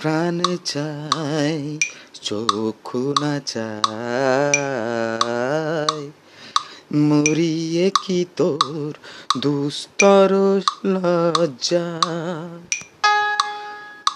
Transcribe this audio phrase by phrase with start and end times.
[0.00, 1.78] প্রাণ চাই
[2.22, 3.64] চক্ষু না চাই।
[6.94, 8.92] মরিয়ে কি তোর
[9.38, 10.30] দুস্তর
[10.86, 12.00] লজ্জা?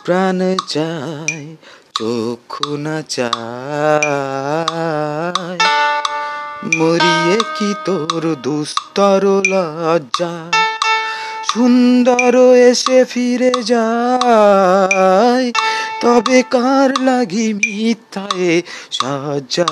[0.04, 1.56] প্রাণ চাই
[1.98, 3.28] চক্ষু না চাই।
[6.76, 10.50] মরিয়ে কি তোর দুস্তর লজ্জা?
[11.52, 15.52] সুন্দর এসে ফিরে যায়,
[16.00, 19.66] তবে কার লাগি মিথ্যায় সাজা?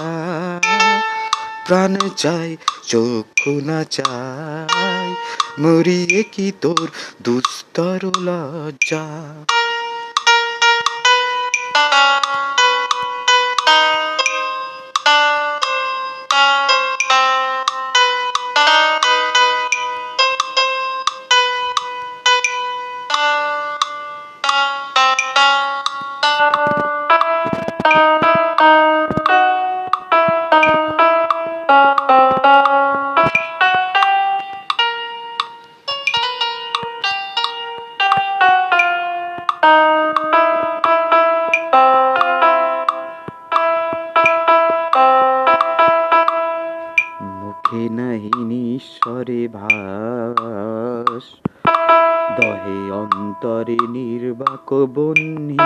[1.66, 5.10] প্রাণ চাই চক্ষু না চাই।
[5.58, 6.86] মরিয়ে কি তোর
[7.22, 9.04] দুস্তর লজ্জা?
[48.76, 51.24] নিঃস্বরে ভাস।
[52.38, 55.58] দহে অন্তরে নির্বাক বন্যী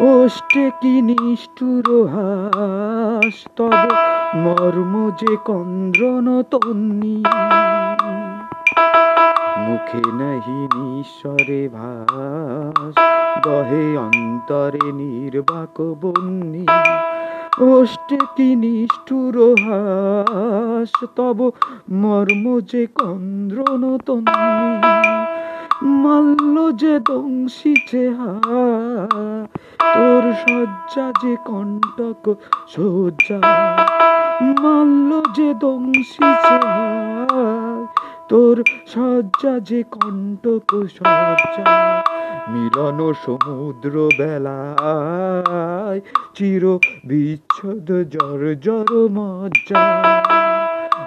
[0.00, 3.80] ওষ্টে কি নিষ্ঠুর হাস, তব
[4.34, 7.16] মর্ম যে কন্দ্রন তন্নি।
[9.58, 12.94] মুখে নাহি নিঃস্বরে ভাস,
[13.44, 16.66] দহে অন্তরে নির্বাক বন্যী
[17.60, 21.38] ওষ্টে কি নিষ্ঠুর হাস, তব
[21.92, 24.78] মর্ম যে কন্দ্রন তন্নি
[26.02, 28.32] মাল্য যে দংশিছে হা
[29.94, 32.24] তোর শয্যা যে কণ্টক
[32.68, 33.38] সজ্জা
[34.62, 37.86] মাল্য যে দংশিছে হায়
[38.28, 41.64] তোর শয্যা যে কণ্টক সজ্জা
[42.48, 46.00] মিলন সমুদ্র বেলায়
[46.34, 46.64] চির
[47.04, 49.82] বিচ্ছদ জর জর মজ্জা।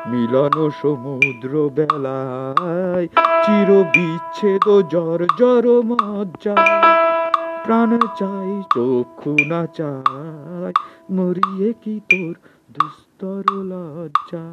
[0.08, 3.08] মিলন সমুদ্র বেলায়
[3.46, 6.56] চির বিচ্ছেদ জর জর মজ্জা।
[7.66, 10.74] প্রাণ চাই, চক্ষু না চাই,
[11.12, 12.34] মরিয়ে কি তোর
[12.74, 14.46] দুস্তর লজ্জা?